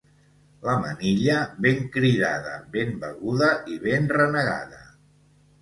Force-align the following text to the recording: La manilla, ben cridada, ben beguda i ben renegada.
La 0.67 0.73
manilla, 0.85 1.35
ben 1.65 1.77
cridada, 1.97 2.55
ben 2.77 2.97
beguda 3.05 3.51
i 3.75 3.79
ben 3.87 4.11
renegada. 4.19 4.83